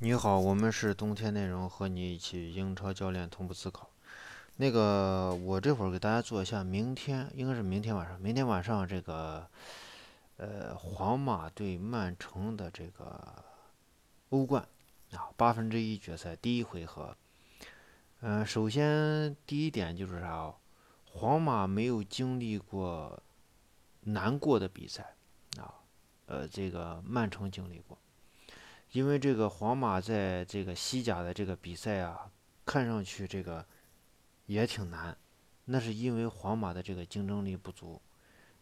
[0.00, 3.90] 你好，我们是冬天内容，和你一起英超教练同步思考。
[4.54, 9.44] 那个，我这会儿给大家做一下，明天应该是明天晚上，明天晚上这个，
[10.36, 13.44] 呃，皇马对曼城的这个
[14.28, 14.64] 欧冠
[15.10, 17.16] 啊八分之一决赛第一回合。
[18.20, 20.54] 嗯，首先第一点就是啥，
[21.06, 23.20] 皇马没有经历过
[24.02, 25.16] 难过的比赛
[25.56, 25.74] 啊，
[26.26, 27.98] 呃，这个曼城经历过。
[28.92, 32.30] 因为这个皇马在这个西甲的这个比赛啊，
[32.64, 33.64] 看上去这个
[34.46, 35.14] 也挺难，
[35.66, 38.00] 那是因为皇马的这个竞争力不足。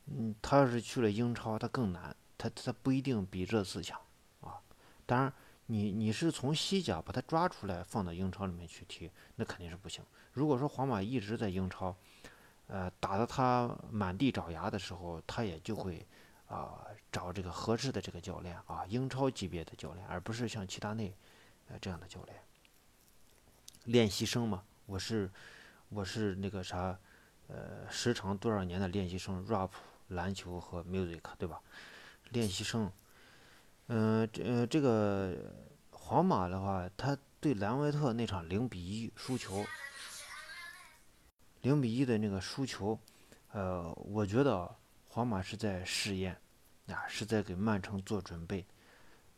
[0.07, 4.01] 嗯，他要是去了英超，他更难，他他不一定比热刺强
[4.41, 4.61] 啊。
[5.07, 5.33] 当然，
[5.67, 10.05] 你你是从西甲把他抓出来放到英超里面去踢，那肯定是不行。
[10.33, 11.97] 如果说皇马一直在英超，
[12.67, 16.05] 呃，打得他满地找牙的时候，他也就会。
[16.49, 21.13] 啊，找这个合适的这个教练啊，英超级别的教练，而不是像齐达内，
[21.69, 22.41] 呃这样的教练。
[23.85, 25.29] 练习生嘛，我是
[25.89, 26.97] 我是那个啥，
[27.49, 29.71] 呃，时长多少年的练习生，rap
[30.09, 31.61] 篮球和 music 对吧？
[32.31, 32.93] 练习生，
[33.89, 35.53] 嗯，这这个
[35.91, 39.65] 皇马的话，他对兰维特那场零比一输球，
[41.63, 42.97] 零比一的那个输球，
[43.51, 44.73] 呃，我觉得。
[45.17, 46.37] 皇马是在试验，
[46.89, 48.63] 啊，是在给曼城做准备。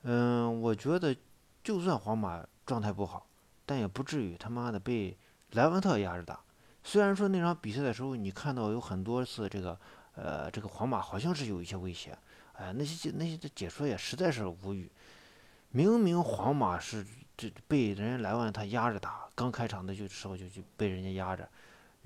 [0.02, 1.16] 嗯，我觉得
[1.62, 3.24] 就算皇马状态不好，
[3.64, 5.16] 但也不至于他妈的被
[5.52, 6.40] 莱万特压着打。
[6.82, 9.78] 虽然说那场比赛的时候，你看到有很多次这个，
[10.16, 12.18] 呃，这个皇马好像是有一些威胁，
[12.54, 14.90] 哎，那些那些解说也实在是无语。
[15.70, 17.06] 明明皇马是
[17.36, 21.48] 这被人家莱万特压着打，刚开场的就时候就就被人家压着。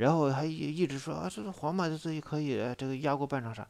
[0.02, 3.66] 然后还一一直说啊，这个皇马的自己可以，这个压过半场啥？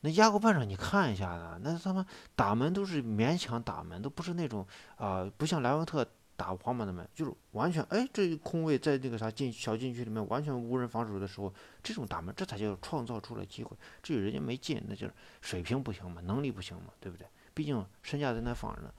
[0.00, 6.04] 那压过半场你看一下呢，那他妈打门都是勉强打门，都不是那种啊，不像莱万特
[6.36, 13.76] 打皇马的门，就是完全哎，这空位在那个啥禁小禁区里面完全无人防守的时候，这种打门这才叫创造出了机会。
[14.02, 17.26] 至于人家没进，那就是水平不行嘛，能力不行嘛，对不对？
[17.54, 18.90] 毕竟身价在那放着呢。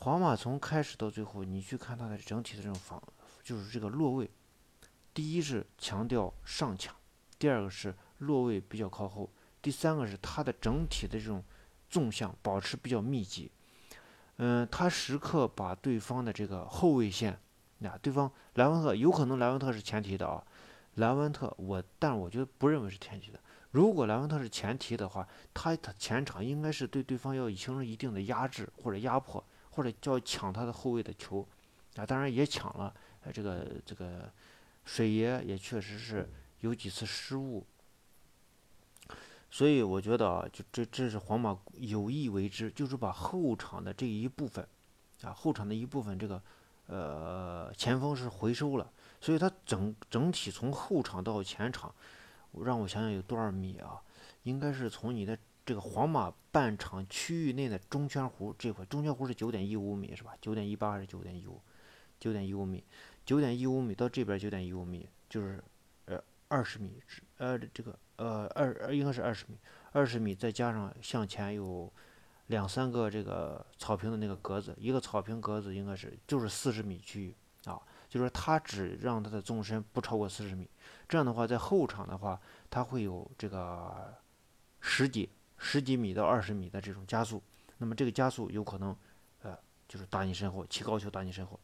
[0.00, 3.02] 皇马从开始到最后，你去看他的整体的这种防，
[3.42, 4.28] 就是这个落位。
[5.14, 6.94] 第一是强调上抢，
[7.38, 9.28] 第二个是落位比较靠后，
[9.60, 11.42] 第三个是他的整体的这种
[11.90, 13.50] 纵向保持比较密集。
[14.36, 17.36] 嗯，他时刻把对方的这个后卫线，
[17.82, 20.40] 啊，对方莱万特有可能莱万特是前提的啊，
[20.94, 23.40] 莱万特我，但我觉得不认为是前提的。
[23.72, 31.44] 如果莱万特是前提的话，他的前场应该是对对方要形成一定的压制或者压迫，或者叫抢他的后卫的球，
[31.96, 32.94] 啊，当然也抢了，
[33.32, 34.32] 这个这个。
[34.88, 36.26] 水爷也确实是
[36.60, 37.66] 有几次失误，
[39.50, 44.66] 所以我觉得啊，就这这是皇马有意为之，就是把后场的这一部分，
[45.20, 46.42] 啊，后场的一部分这个
[46.86, 48.90] 呃前锋是回收了，
[49.20, 51.94] 所以他整整体从后场到前场，
[52.64, 54.00] 让我想想有多少米啊？
[54.44, 60.32] 应该是从你的这个皇马半场区域内的中圈弧这块，中圈弧是九点一五米是吧？
[60.40, 61.60] 九点一八还是九点一五？
[62.18, 62.82] 九点一五米。
[63.28, 65.62] 九点一五米到这边九点一五米，就是
[66.06, 66.18] 呃
[66.48, 66.98] 二十米，
[67.36, 69.58] 呃这个呃二应该是二十米，
[69.92, 71.92] 二十米再加上向前有
[72.46, 77.34] 两三个这个草坪的那个格子，一个草坪格子应该是就是四十米区域
[77.66, 77.78] 啊，
[78.08, 80.66] 就是他只让他的纵深不超过四十米，
[81.06, 82.40] 这样的话在后场的话，
[82.70, 84.14] 他会有这个
[84.80, 85.28] 十几
[85.58, 87.42] 十几米到二十米的这种加速，
[87.76, 88.96] 那么这个加速有可能
[89.42, 89.54] 呃
[89.86, 91.60] 就是打你身后起高球打你身后，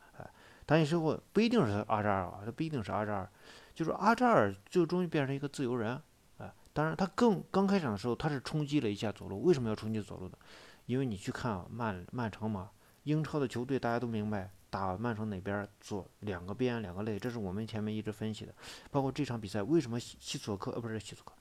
[0.66, 0.74] 哎。
[0.74, 3.30] 打你身后不一定是阿扎尔啊，他不一定是阿扎尔，
[3.74, 6.00] 就是阿扎尔最终变成一个自由人，
[6.38, 10.38] 哎，当然他更刚开场的时候他是冲击了一下左路，为什么要冲击左路呢？
[10.86, 12.70] 因为你去看曼曼城嘛，
[13.04, 18.54] 英超的球队大家都明白，打曼城哪边左两个边两个肋，这是我们前面一直分析的，
[18.90, 21.32] 包括这场比赛为什么西西索科呃不是西索科，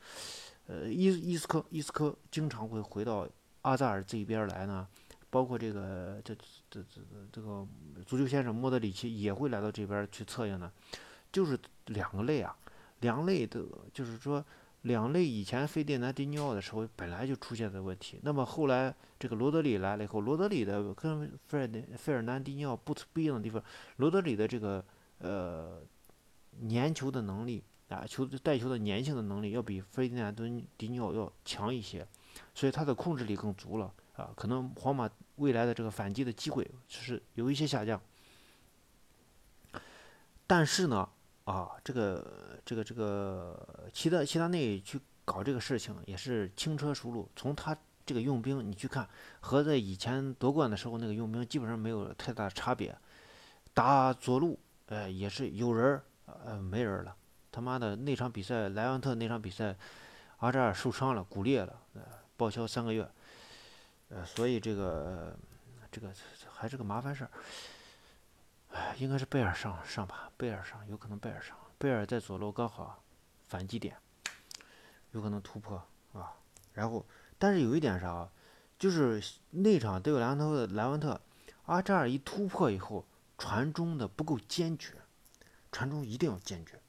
[0.68, 3.28] 呃伊伊斯科伊斯科经常会回到
[3.62, 4.88] 阿扎尔这一边来呢？
[5.34, 6.36] 包括这个这
[6.70, 7.02] 这这
[7.32, 7.68] 这个
[8.06, 10.72] 足球先生莫德里奇也会来到这边去策应的，
[11.32, 11.58] 就是
[11.88, 12.56] 两个类啊，
[13.00, 14.46] 两类的，就是说
[14.84, 23.64] 两类以前费迪南迪尼奥的时候本来就出现的问题，那么后来这个罗德里来了以后，罗德里的跟费尔费尔南迪尼奥不不一样的地方，
[23.98, 24.86] 罗德里的这个
[25.18, 25.82] 呃
[26.70, 30.32] 粘球的能力啊，球带球的粘性的能力要比费迪南
[30.78, 32.08] 迪尼奥要强一些，
[32.54, 33.92] 所以他的控制力更足了。
[34.14, 38.00] 啊，可能皇马未来的这个反击的机会是有一些下降，
[40.46, 41.10] 但是呢，
[41.46, 47.28] 啊，这个这个这个齐达齐达内去搞这个事情也是轻车熟路。
[47.36, 47.76] 从他
[48.06, 49.10] 这个用兵，你去看
[49.40, 52.96] 和在以前夺冠的时候那个用兵基本上没有太大差别。
[53.74, 56.04] 打左路，呃，也是有人儿，
[56.46, 57.16] 呃，没人了。
[57.52, 59.76] 他妈的那场比赛，莱万特那场比赛，
[60.38, 62.02] 阿扎尔受伤了，骨裂了，呃，
[62.38, 63.10] 报销三个月。
[64.10, 65.38] 呃，所以这个
[65.92, 66.12] 这个
[66.50, 67.32] 还是个麻烦事儿。
[68.72, 73.04] 哎，应该是贝尔上上吧，贝尔上，有可能贝尔上，贝尔在左路刚好
[73.48, 73.96] 反击点，
[75.12, 75.82] 有可能突破
[76.14, 76.34] 啊。
[76.74, 77.06] 然后，
[77.38, 78.28] 但是有一点啥，
[78.80, 81.20] 就是那场对莱万特莱万特，
[81.66, 83.06] 阿扎尔一突破以后。
[83.36, 84.94] 传中的不够坚决，
[85.70, 86.80] 传中一定要坚决。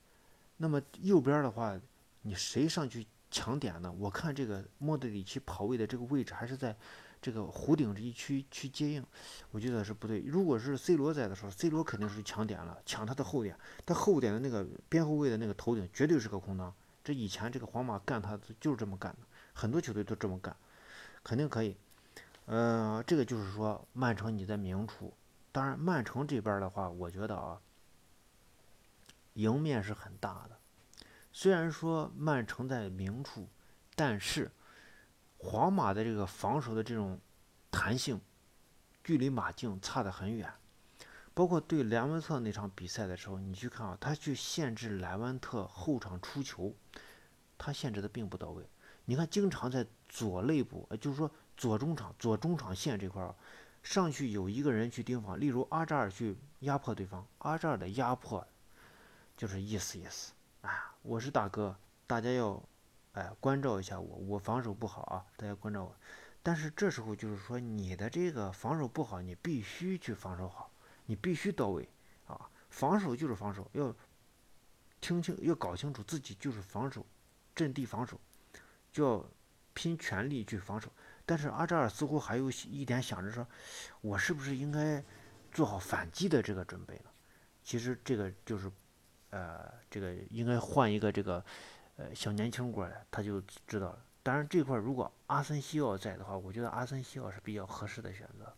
[0.59, 1.77] 那么右边的话，
[2.21, 3.91] 你谁上去抢点呢？
[3.99, 6.77] 我看这个莫德里奇跑位的这个位置还是在
[7.25, 9.03] 这个弧顶这一区去接应，
[9.51, 10.21] 我觉得是不对。
[10.27, 16.71] 如果是 C 罗在的时候，C 罗肯定是抢点了，抢他的后点，他后点的那个边后卫的那个头顶绝对是个空当。
[17.03, 20.55] 这以前这个皇马干他就是这么干的，很多球队都这么干，
[21.23, 21.75] 肯定可以。
[22.45, 25.15] 呃，这个就是说曼城你在明处。
[25.51, 27.59] 当然，曼城这边的话，我觉得啊，
[29.33, 30.59] 赢面是很大的。
[31.33, 33.49] 虽然说曼城在明处，
[33.95, 34.51] 但是
[35.45, 37.21] 皇马的这个防守的这种
[37.71, 38.19] 弹性，
[39.05, 40.51] 距离马竞差得很远。
[41.35, 46.75] 包括对莱万特那场比赛的时候，你去看啊，他去限制莱万特后场出球，
[47.59, 48.65] 他限制的并不到位。
[49.05, 53.35] 你看，经常在左肋部，呃，就是说左中场、左中场线这块儿。
[53.83, 58.47] 上去有一个人去盯防，例如阿扎尔去压迫对方，阿扎尔的压迫
[59.37, 60.33] 就是意思意思，
[60.63, 61.77] 啊，我是大哥，
[62.07, 62.63] 大家要
[63.15, 65.97] 哎关照一下我，我防守不好啊，大家关照我。
[66.43, 70.71] 但是这时候就是说你的这个防守不好，你必须去防守好，
[71.07, 71.89] 你必须到位
[72.27, 73.95] 啊，防守就是防守，要
[75.01, 77.05] 听清，要搞清楚自己就是防守，
[77.55, 78.21] 阵地防守，
[78.93, 79.25] 就要
[79.73, 80.93] 拼全力去防守。
[81.25, 83.47] 但是阿扎尔似乎还有一点想着说，
[84.03, 85.03] 我是不是应该
[85.51, 87.11] 做好反击的这个准备呢？
[87.63, 88.71] 其实这个就是，
[89.31, 91.43] 呃，这个应该换一个这个，
[91.97, 94.05] 呃，小年轻过来，他就知道了。
[94.23, 98.53] 当然这块如果阿森西奥在的话，我觉得阿森西奥是比较合适的选择。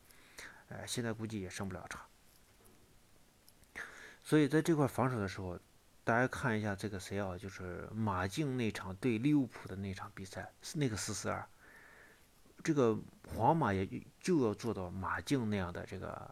[0.68, 2.00] 呃，现在估计也胜不了场。
[4.22, 5.58] 所以在这块防守的时候，
[6.02, 7.36] 大家看一下这个谁啊？
[7.36, 11.46] 就是马竞那场对利物浦的那场比赛，那个四四二。
[12.64, 12.98] 这个
[13.28, 16.30] 皇马也就要做到马竞那样的这个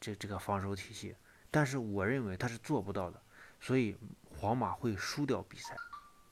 [0.00, 1.16] 这这个防守体系，
[1.50, 3.22] 但是我认为他是做不到的，
[3.60, 3.96] 所以
[4.38, 5.74] 皇马会输掉比赛，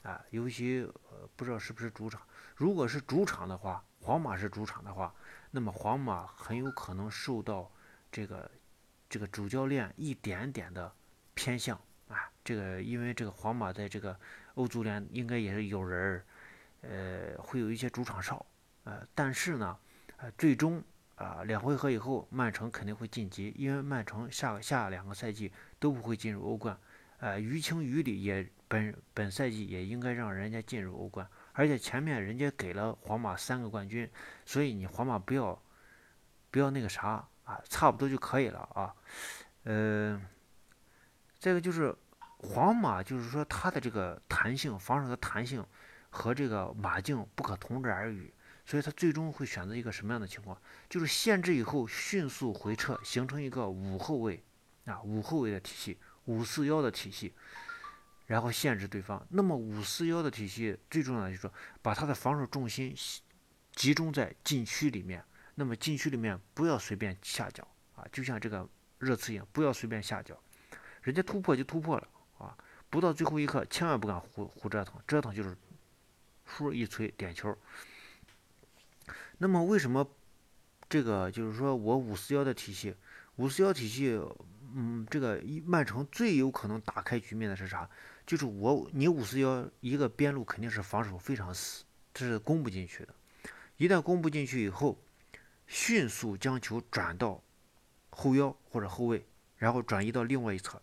[0.03, 2.21] 啊，尤其呃不知道是不是主场，
[2.55, 5.13] 如果是主场的话，皇马是主场的话，
[5.51, 7.71] 那么皇马很有可能受到
[8.11, 8.49] 这个
[9.09, 10.93] 这个主教练一点点的
[11.33, 14.17] 偏向啊，这个因为这个皇马在这个
[14.55, 16.25] 欧足联应该也是有人儿，
[16.81, 18.45] 呃，会有一些主场哨。
[18.85, 19.77] 呃，但是呢，
[20.15, 20.81] 呃，最终
[21.15, 26.79] 啊，两回合以后，曼城肯定会晋级，因为曼城下下两个赛季都不会进入欧冠，
[27.17, 34.09] 呃，于情于理也本本赛季也应该让人家进入欧冠，而且前面人家给了皇马三个冠军，
[34.45, 35.61] 所以你皇马不要
[36.51, 38.93] 不要那个啥啊，差不多就可以了啊，
[39.63, 40.21] 呃，
[41.39, 45.65] 这个就是皇马，就是说他的这个弹性，防守的弹性
[46.09, 48.33] 和这个马竞不可同日而语。
[48.65, 50.61] 所以他最终会选择一个什么样的情况？
[50.89, 54.43] 就是限制以后迅速回撤，形成一个五后卫
[54.83, 57.33] 啊，五后卫的体系，五四幺的体系，
[58.27, 59.25] 然后限制对方。
[59.29, 62.95] 那么五四幺的体系最重要的就是说，把他的防守重心
[63.73, 65.23] 集中在禁区里面。
[65.55, 68.69] 那么禁区里面不要随便下脚啊，就像这个
[68.99, 70.39] 热刺一样，不要随便下脚。
[71.01, 72.07] 人家突破就突破了
[72.37, 72.55] 啊，
[72.91, 75.57] 不到最后一刻千万不敢胡胡折腾，折腾就是
[76.45, 77.57] 呼一吹点球。
[79.39, 80.07] 那么为什么
[80.87, 82.95] 这个就是说我五四幺的体系，
[83.37, 84.21] 五四幺体系，
[84.75, 87.89] 嗯，这个曼城最有可能打开局面的是啥？
[88.27, 93.15] 就是我你五四幺一个边路肯定是防守非常死，这是攻不进去的。
[93.77, 94.99] 一旦攻不进去以后，
[95.65, 97.41] 迅速将球转到
[98.09, 100.81] 后腰或者后卫，然后转移到另外一侧，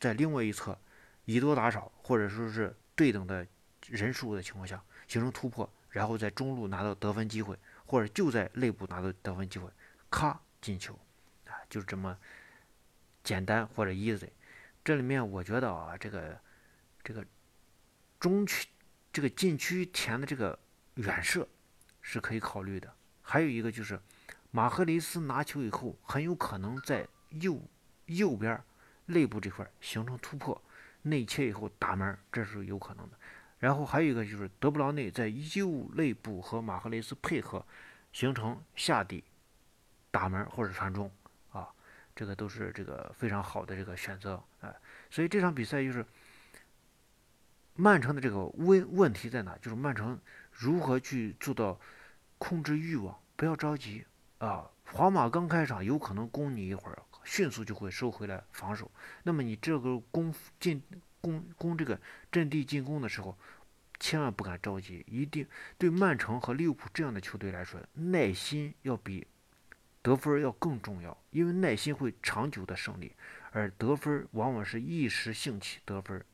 [0.00, 0.78] 在另外一侧
[1.26, 3.46] 以多打少，或者说是对等的
[3.86, 5.70] 人数的情况下形成突破。
[5.90, 9.68] 然后在中路拿到得分机会，或者就在内部拿到得分机会，
[10.10, 10.98] 咔进球，
[11.46, 12.16] 啊，就是这么
[13.22, 14.28] 简单或者 easy。
[14.84, 16.38] 这里面我觉得啊，这个
[17.06, 17.24] 这个
[18.18, 18.66] 中区
[19.12, 20.58] 这个禁区前的这个
[20.94, 21.46] 远射
[22.02, 22.92] 是可以考虑的。
[23.22, 24.00] 还有一个就是
[24.50, 27.62] 马赫雷斯拿球以后，很有可能在右
[28.06, 28.60] 右边
[29.04, 30.60] 内部这块形成突破，
[31.02, 33.16] 内切以后打门，这是有可能的。
[33.60, 37.64] 然后还有一个就是德布劳内在右肋部和马赫雷斯配合，
[38.12, 39.22] 形成下底
[40.10, 41.08] 打门或者传中
[41.52, 41.68] 啊，
[42.16, 44.74] 这个都是这个非常好的这个选择哎，
[45.10, 46.04] 所以这场比赛就是
[47.76, 49.56] 曼城的这个问问题在哪？
[49.58, 50.18] 就是曼城
[50.50, 51.78] 如何去做到
[52.38, 54.04] 控制欲望，不要着急
[54.38, 54.70] 啊。
[54.84, 58.90] 皇马刚开场有可能攻你一会儿，迅速就会收回来防守，
[59.22, 60.82] 那么你这个攻进。
[61.18, 63.36] 攻攻这个阵地进攻的时候，
[63.98, 65.44] 千万不敢着急，一定
[65.76, 69.26] 对曼城和利物浦这样的球队来说，耐心要比
[70.02, 73.12] 得分要更重要，因为耐心会长久的胜利，
[73.50, 76.24] 而得分往往是一时兴起得分，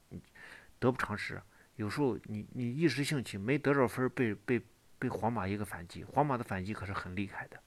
[0.82, 1.40] 得不偿失。
[1.76, 4.60] 有时候你你一时兴起没得着分，被被
[4.98, 7.62] 被皇马一个反击，皇马的反击可是很厉害的。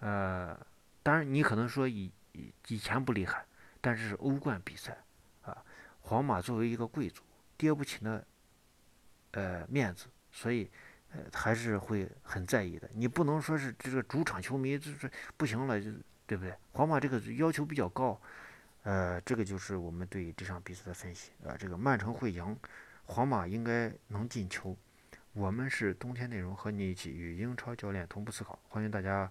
[0.00, 0.66] 呃，
[1.02, 2.12] 当然你可能说以
[2.68, 3.44] 以前不厉害，
[3.80, 4.96] 但是欧冠比赛
[5.42, 5.64] 啊。
[6.02, 7.22] 皇马作为一个贵族，
[7.56, 8.22] 跌不起那
[9.32, 10.70] 呃面子，所以
[11.12, 12.88] 呃还是会很在意的。
[12.94, 15.90] 你不能说是这个主场球迷就是不行了，就
[16.26, 16.54] 对不对？
[16.72, 18.20] 皇马这个要求比较高，
[18.82, 21.56] 呃，这个就是我们对这场比赛的分析啊。
[21.58, 22.56] 这个曼城会赢，
[23.04, 24.76] 皇马应该能进球。
[25.32, 28.58] 我们是冬天内容，和你一起与英超教练同步思考。
[28.68, 29.30] 欢迎大家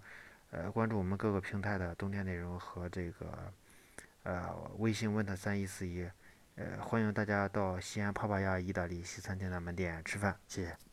[0.51, 3.53] 呃关注我们各个平台的冬天内容和这个
[4.24, 6.08] 呃微信问他三一四一。
[6.56, 10.88] 呃，欢迎大家到西安帕帕亚意大利西餐厅的门店吃饭，谢谢。